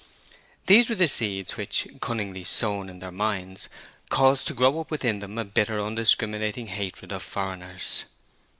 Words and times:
These 0.65 0.89
were 0.89 0.95
the 0.95 1.07
seeds 1.07 1.57
which, 1.57 1.87
cunningly 1.99 2.43
sown 2.43 2.89
in 2.89 2.97
their 2.97 3.11
minds, 3.11 3.69
caused 4.09 4.47
to 4.47 4.55
grow 4.55 4.79
up 4.79 4.89
within 4.89 5.19
them 5.19 5.37
a 5.37 5.45
bitter 5.45 5.79
undiscriminating 5.79 6.65
hatred 6.69 7.11
of 7.11 7.21
foreigners. 7.21 8.05